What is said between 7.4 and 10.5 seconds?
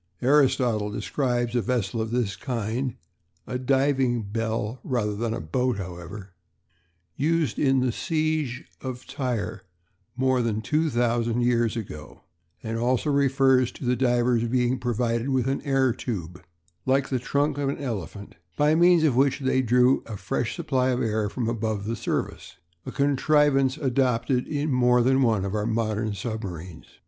in the siege of Tyre more